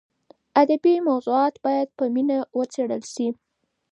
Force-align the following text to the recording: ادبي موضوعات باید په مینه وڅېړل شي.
ادبي 0.61 0.93
موضوعات 1.09 1.55
باید 1.65 1.87
په 1.97 2.03
مینه 2.13 2.37
وڅېړل 2.57 3.03
شي. 3.13 3.27